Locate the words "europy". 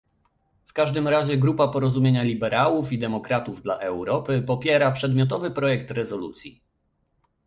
3.79-4.41